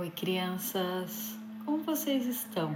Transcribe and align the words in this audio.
Oi, 0.00 0.08
crianças! 0.08 1.36
Como 1.66 1.82
vocês 1.82 2.24
estão? 2.24 2.74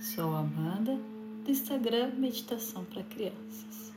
Sou 0.00 0.34
Amanda 0.34 0.98
do 1.44 1.48
Instagram 1.48 2.10
Meditação 2.16 2.84
para 2.84 3.04
Crianças. 3.04 3.92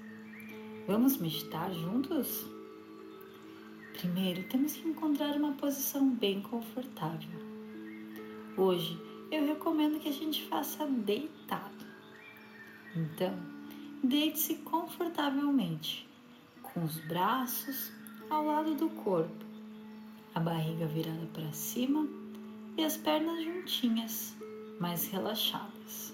Vamos 0.86 1.18
meditar 1.18 1.74
juntos? 1.74 2.46
Primeiro, 3.94 4.44
temos 4.44 4.74
que 4.74 4.88
encontrar 4.88 5.36
uma 5.38 5.54
posição 5.54 6.08
bem 6.08 6.40
confortável. 6.40 7.40
Hoje, 8.56 8.96
eu 9.32 9.44
recomendo 9.48 10.00
que 10.00 10.10
a 10.10 10.14
gente 10.14 10.46
faça 10.46 10.86
deitado. 10.86 11.84
Então, 12.96 13.34
deite-se 14.04 14.58
confortavelmente, 14.58 16.08
com 16.62 16.84
os 16.84 17.00
braços 17.06 17.92
ao 18.30 18.46
lado 18.46 18.76
do 18.76 18.88
corpo, 18.88 19.46
a 20.36 20.40
barriga 20.40 20.86
virada 20.86 21.26
para 21.34 21.52
cima 21.54 22.22
e 22.78 22.84
as 22.84 22.98
pernas 22.98 23.44
juntinhas, 23.44 24.36
mais 24.80 25.08
relaxadas. 25.08 26.14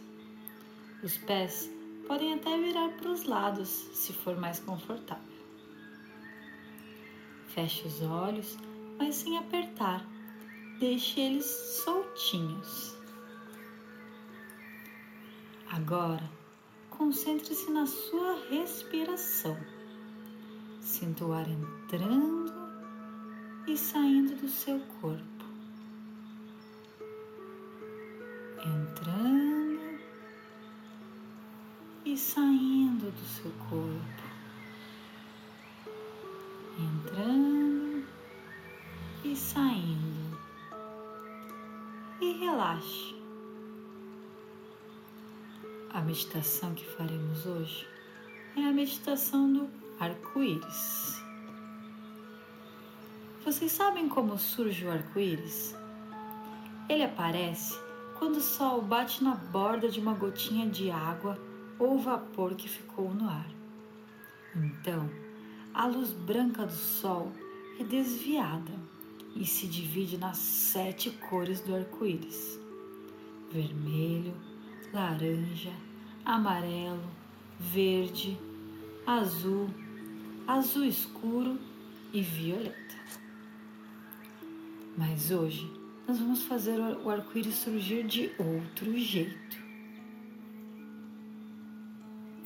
Os 1.04 1.18
pés 1.18 1.70
podem 2.08 2.34
até 2.34 2.58
virar 2.58 2.90
para 2.98 3.12
os 3.12 3.24
lados 3.24 3.70
se 3.70 4.14
for 4.14 4.36
mais 4.38 4.60
confortável. 4.60 5.38
Feche 7.50 7.88
os 7.88 8.02
olhos, 8.02 8.58
mas 8.98 9.16
sem 9.16 9.38
apertar. 9.38 10.06
Deixe 10.80 11.20
eles 11.20 11.46
soltinhos. 11.84 12.96
Agora, 15.72 16.30
concentre-se 16.90 17.70
na 17.72 17.86
sua 17.86 18.40
respiração. 18.50 19.58
Sinta 20.82 21.26
o 21.26 21.34
ar 21.34 21.48
entrando 21.48 22.54
e 23.68 23.78
saindo 23.78 24.36
do 24.36 24.48
seu 24.48 24.80
corpo. 25.02 25.37
Entrando 28.68 29.99
e 32.05 32.18
saindo 32.18 33.12
do 33.12 33.26
seu 33.26 33.51
corpo, 33.70 34.24
entrando 36.79 38.05
e 39.24 39.35
saindo. 39.35 40.37
E 42.20 42.34
relaxe. 42.40 43.15
A 45.93 46.02
meditação 46.02 46.74
que 46.74 46.85
faremos 46.85 47.46
hoje 47.46 47.87
é 48.55 48.62
a 48.62 48.71
meditação 48.71 49.52
do 49.52 49.70
arco-íris. 49.99 51.21
Vocês 53.46 53.71
sabem 53.71 54.09
como 54.09 54.37
surge 54.37 54.85
o 54.85 54.91
arco-íris? 54.91 55.76
Ele 56.90 57.04
aparece 57.04 57.87
quando 58.18 58.37
o 58.37 58.41
sol 58.41 58.82
bate 58.82 59.23
na 59.23 59.35
borda 59.35 59.90
de 59.90 59.99
uma 59.99 60.13
gotinha 60.13 60.68
de 60.68 60.90
água 60.90 61.37
ou 61.77 61.99
vapor 61.99 62.55
que 62.55 62.68
ficou 62.68 63.13
no 63.13 63.29
ar. 63.29 63.48
Então, 64.56 65.09
a 65.74 65.85
luz 65.85 66.12
branca 66.12 66.66
do 66.66 66.74
sol 66.74 67.31
é 67.79 67.84
desviada 67.84 68.74
e 69.35 69.46
se 69.46 69.68
divide 69.68 70.18
nas 70.18 70.38
sete 70.38 71.12
cores 71.12 71.62
do 71.62 71.75
arco-íris: 71.75 72.59
vermelho, 73.51 74.34
laranja, 74.91 75.74
amarelo, 76.25 77.07
verde, 77.59 78.38
azul, 79.06 79.69
azul 80.47 80.85
escuro 80.85 81.59
e 82.12 82.22
violeta. 82.22 82.97
Mas 84.97 85.29
hoje 85.29 85.77
nós 86.08 86.19
vamos 86.19 86.44
fazer 86.44 86.80
o 86.80 87.09
arco-íris 87.09 87.56
surgir 87.56 88.08
de 88.08 88.31
outro 88.40 88.97
jeito. 88.97 89.58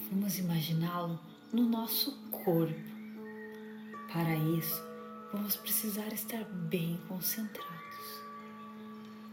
Vamos 0.10 0.40
imaginá-lo 0.40 1.20
no 1.54 1.70
nosso 1.70 2.12
corpo. 2.32 2.92
Para 4.12 4.36
isso, 4.58 4.82
vamos 5.32 5.56
precisar 5.56 6.12
estar 6.12 6.44
bem 6.44 7.00
concentrados. 7.08 8.24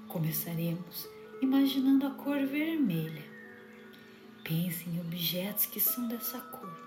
Começaremos 0.09 1.09
imaginando 1.41 2.07
a 2.07 2.11
cor 2.11 2.45
vermelha. 2.47 3.25
Pense 4.45 4.89
em 4.91 5.01
objetos 5.01 5.65
que 5.67 5.81
são 5.81 6.07
dessa 6.07 6.39
cor. 6.39 6.79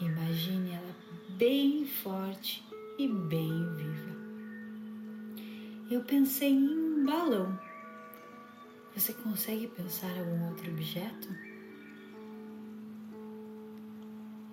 Imagine 0.00 0.70
ela 0.70 0.96
bem 1.36 1.86
forte 1.86 2.64
e 2.98 3.06
bem 3.06 3.74
viva 3.76 4.11
eu 5.92 6.02
pensei 6.02 6.50
em 6.50 6.68
um 6.68 7.04
balão. 7.04 7.58
Você 8.94 9.12
consegue 9.12 9.66
pensar 9.68 10.10
algum 10.18 10.48
outro 10.48 10.70
objeto? 10.70 11.28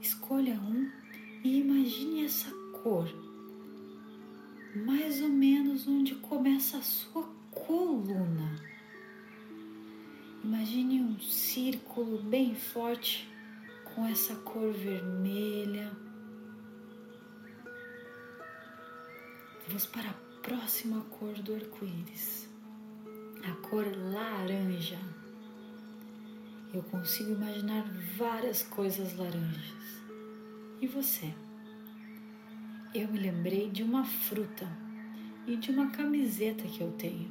Escolha 0.02 0.54
um 0.56 0.92
e 1.44 1.60
imagine 1.60 2.26
essa 2.26 2.52
cor, 2.82 3.08
mais 4.86 5.22
ou 5.22 5.30
menos 5.30 5.88
onde 5.88 6.16
começa 6.16 6.78
a 6.78 6.82
sua 6.82 7.24
coluna. 7.52 8.56
Imagine 10.44 11.02
um 11.02 11.20
círculo 11.20 12.22
bem 12.24 12.56
forte 12.56 13.30
com 13.96 14.06
essa 14.06 14.36
cor 14.36 14.72
vermelha. 14.74 15.92
Vamos 19.68 19.86
para 19.86 20.10
a 20.10 20.29
próxima 20.50 21.02
cor 21.12 21.34
do 21.44 21.54
arco-íris, 21.54 22.50
a 23.48 23.52
cor 23.68 23.86
laranja. 24.12 24.98
Eu 26.74 26.82
consigo 26.82 27.34
imaginar 27.34 27.84
várias 28.18 28.64
coisas 28.64 29.16
laranjas. 29.16 30.02
E 30.82 30.88
você? 30.88 31.32
Eu 32.96 33.10
me 33.10 33.20
lembrei 33.20 33.70
de 33.70 33.84
uma 33.84 34.04
fruta 34.04 34.68
e 35.46 35.56
de 35.56 35.70
uma 35.70 35.92
camiseta 35.92 36.64
que 36.64 36.82
eu 36.82 36.92
tenho. 36.94 37.30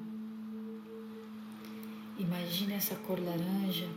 Imagine 2.20 2.74
essa 2.74 2.94
cor 2.94 3.18
laranja 3.18 3.88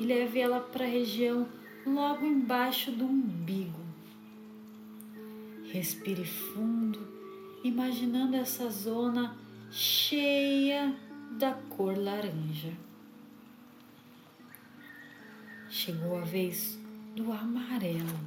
e 0.00 0.04
leve 0.04 0.40
ela 0.40 0.58
para 0.58 0.84
a 0.84 0.88
região 0.88 1.48
logo 1.86 2.26
embaixo 2.26 2.90
do 2.90 3.04
umbigo. 3.04 3.86
Respire 5.70 6.24
fundo 6.24 7.15
imaginando 7.64 8.36
essa 8.36 8.68
zona 8.70 9.36
cheia 9.70 10.94
da 11.38 11.52
cor 11.52 11.96
laranja. 11.96 12.72
Chegou 15.68 16.18
a 16.18 16.24
vez 16.24 16.78
do 17.14 17.32
amarelo. 17.32 18.18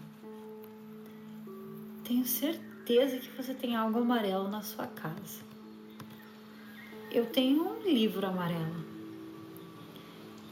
Tenho 2.03 2.25
certeza 2.25 3.17
que 3.17 3.29
você 3.35 3.53
tem 3.53 3.75
algo 3.75 3.99
amarelo 3.99 4.47
na 4.47 4.61
sua 4.61 4.87
casa. 4.87 5.41
Eu 7.11 7.25
tenho 7.25 7.63
um 7.63 7.81
livro 7.83 8.25
amarelo. 8.27 8.85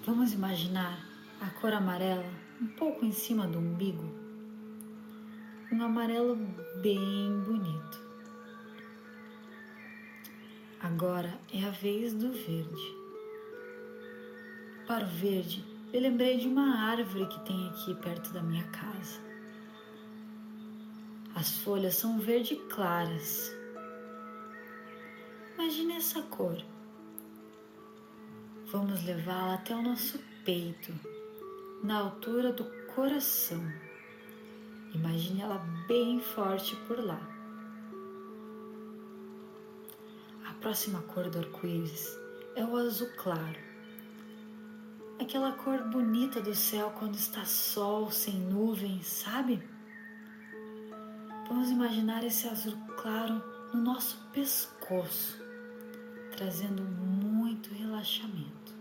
Vamos 0.06 0.34
imaginar 0.34 1.06
a 1.42 1.50
cor 1.50 1.74
amarela 1.74 2.26
um 2.62 2.68
pouco 2.68 3.06
em 3.06 3.12
cima 3.12 3.46
do 3.46 3.60
umbigo. 3.60 4.04
Um 5.72 5.84
amarelo 5.84 6.36
bem 6.82 7.40
bonito. 7.46 8.07
Agora 10.80 11.40
é 11.52 11.64
a 11.64 11.72
vez 11.72 12.14
do 12.14 12.32
verde. 12.32 12.96
Para 14.86 15.06
o 15.06 15.10
verde, 15.10 15.66
eu 15.92 16.00
lembrei 16.00 16.38
de 16.38 16.48
uma 16.48 16.92
árvore 16.92 17.26
que 17.26 17.46
tem 17.46 17.68
aqui 17.70 17.96
perto 17.96 18.32
da 18.32 18.44
minha 18.44 18.64
casa. 18.66 19.20
As 21.34 21.58
folhas 21.60 21.96
são 21.96 22.20
verde 22.20 22.56
claras. 22.70 23.52
Imagine 25.56 25.96
essa 25.96 26.22
cor. 26.22 26.64
Vamos 28.68 29.04
levá-la 29.04 29.56
até 29.56 29.76
o 29.76 29.82
nosso 29.82 30.20
peito, 30.46 30.94
na 31.84 31.98
altura 32.02 32.54
do 32.54 32.66
coração. 32.94 33.64
Imagine 34.94 35.42
ela 35.42 35.58
bem 35.88 36.20
forte 36.20 36.76
por 36.88 37.04
lá. 37.04 37.37
Próxima 40.62 41.02
cor 41.04 41.30
do 41.30 41.40
arco-íris 41.40 42.18
é 42.56 42.64
o 42.66 42.76
azul 42.76 43.10
claro. 43.16 43.60
Aquela 45.20 45.52
cor 45.52 45.80
bonita 45.90 46.42
do 46.42 46.54
céu 46.54 46.92
quando 46.98 47.16
está 47.16 47.46
sol, 47.46 48.12
sem 48.12 48.36
nuvens, 48.36 49.06
sabe? 49.06 49.62
Vamos 51.48 51.70
imaginar 51.70 52.24
esse 52.24 52.48
azul 52.48 52.78
claro 52.98 53.42
no 53.74 53.82
nosso 53.82 54.18
pescoço, 54.32 55.42
trazendo 56.36 56.84
muito 56.84 57.74
relaxamento. 57.74 58.74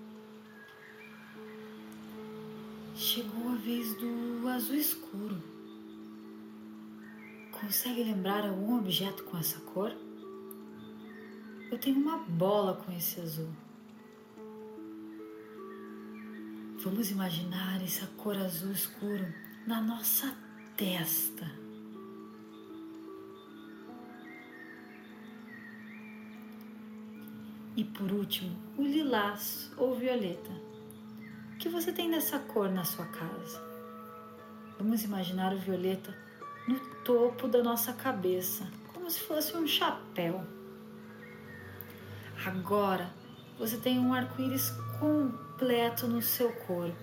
Chegou 2.94 3.52
a 3.52 3.56
vez 3.56 3.94
do 3.96 4.49
azul 4.49 4.76
escuro. 4.76 5.43
Consegue 7.61 8.02
lembrar 8.02 8.46
algum 8.46 8.78
objeto 8.78 9.25
com 9.25 9.38
essa 9.38 9.61
cor? 9.61 9.94
Eu 11.70 11.78
tenho 11.78 11.98
uma 11.98 12.18
bola 12.18 12.74
com 12.74 12.92
esse 12.92 13.20
azul. 13.20 13.50
Vamos 16.78 17.10
imaginar 17.10 17.82
essa 17.82 18.06
cor 18.16 18.36
azul 18.36 18.70
escuro 18.70 19.26
na 19.66 19.80
nossa 19.80 20.32
testa. 20.76 21.50
E 27.76 27.84
por 27.84 28.10
último, 28.12 28.56
o 28.78 28.82
lilás 28.82 29.70
ou 29.76 29.94
violeta. 29.96 30.50
O 31.54 31.58
que 31.58 31.68
você 31.68 31.92
tem 31.92 32.10
dessa 32.10 32.38
cor 32.38 32.70
na 32.70 32.84
sua 32.84 33.06
casa? 33.06 33.60
Vamos 34.78 35.02
imaginar 35.02 35.52
o 35.52 35.58
violeta 35.58 36.16
no 36.68 36.78
topo 37.02 37.48
da 37.48 37.62
nossa 37.62 37.92
cabeça, 37.92 38.70
como 38.94 39.10
se 39.10 39.20
fosse 39.20 39.56
um 39.56 39.66
chapéu. 39.66 40.55
Agora 42.44 43.10
você 43.58 43.78
tem 43.78 43.98
um 43.98 44.12
arco-íris 44.12 44.70
completo 44.98 46.06
no 46.06 46.20
seu 46.20 46.52
corpo. 46.52 46.96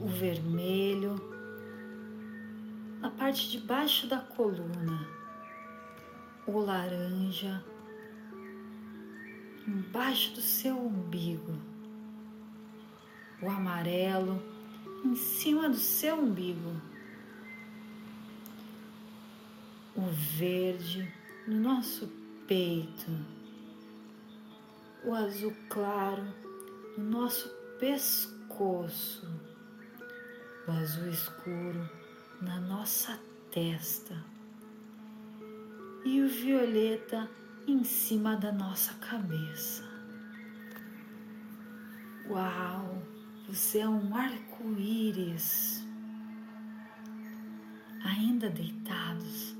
O 0.00 0.06
vermelho 0.06 1.16
na 3.00 3.10
parte 3.10 3.50
de 3.50 3.58
baixo 3.58 4.06
da 4.06 4.18
coluna, 4.18 5.06
o 6.46 6.58
laranja 6.58 7.62
embaixo 9.66 10.34
do 10.34 10.40
seu 10.40 10.76
umbigo, 10.78 11.58
o 13.42 13.48
amarelo 13.48 14.42
em 15.04 15.16
cima 15.16 15.68
do 15.68 15.76
seu 15.76 16.16
umbigo, 16.16 16.80
o 19.94 20.02
verde 20.02 21.12
no 21.46 21.60
nosso 21.60 22.08
peito 22.46 23.10
o 25.06 25.14
azul 25.14 25.54
claro 25.68 26.26
no 26.98 27.04
nosso 27.04 27.48
pescoço, 27.78 29.24
o 30.66 30.70
azul 30.72 31.08
escuro 31.08 31.88
na 32.42 32.58
nossa 32.58 33.16
testa 33.52 34.16
e 36.04 36.20
o 36.20 36.28
violeta 36.28 37.30
em 37.68 37.84
cima 37.84 38.34
da 38.36 38.50
nossa 38.50 38.94
cabeça. 38.94 39.84
Uau, 42.28 43.00
você 43.48 43.78
é 43.78 43.88
um 43.88 44.12
arco-íris. 44.12 45.86
Ainda 48.04 48.50
deitados, 48.50 49.56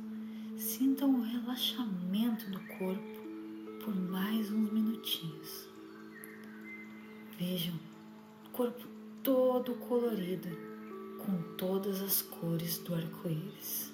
sintam 0.56 1.14
o 1.14 1.22
relaxamento 1.22 2.50
do 2.50 2.58
corpo 2.78 3.25
por 3.86 3.94
mais 3.94 4.50
uns 4.50 4.72
minutinhos. 4.72 5.68
Vejam 7.38 7.76
o 8.44 8.50
corpo 8.50 8.84
todo 9.22 9.76
colorido 9.76 10.48
com 11.24 11.40
todas 11.56 12.02
as 12.02 12.20
cores 12.20 12.78
do 12.78 12.96
arco-íris. 12.96 13.92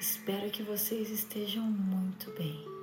Espero 0.00 0.50
que 0.50 0.62
vocês 0.62 1.10
estejam 1.10 1.62
muito 1.62 2.30
bem. 2.30 2.79